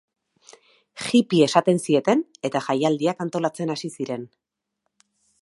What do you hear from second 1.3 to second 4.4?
esaten zieten eta jaialdiak antolatzen hasi ziren.